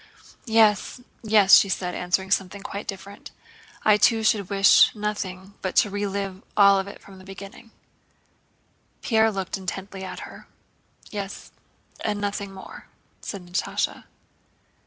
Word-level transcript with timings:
"Yes, 0.47 0.99
yes," 1.21 1.55
she 1.57 1.69
said, 1.69 1.93
answering 1.93 2.31
something 2.31 2.63
quite 2.63 2.87
different. 2.87 3.29
"I 3.85 3.97
too 3.97 4.23
should 4.23 4.49
wish 4.49 4.89
nothing 4.95 5.53
but 5.61 5.75
to 5.75 5.91
relive 5.91 6.37
it 6.37 6.43
all 6.57 6.83
from 6.97 7.19
the 7.19 7.23
beginning." 7.23 7.69
Pierre 9.03 9.31
looked 9.31 9.59
intently 9.59 10.03
at 10.03 10.21
her. 10.21 10.47
"Yes, 11.11 11.51
and 12.03 12.19
nothing 12.19 12.51
more," 12.51 12.87
said 13.21 13.45
Natásha. 13.45 14.05